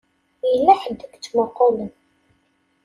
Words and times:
Yella 0.51 0.73
ḥedd 0.81 0.99
i 1.05 1.07
yettmuqqulen. 1.13 1.91